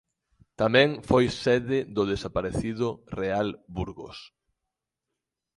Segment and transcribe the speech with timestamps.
[0.61, 2.87] Tamén foi sede do desaparecido
[3.19, 4.17] Real Burgos.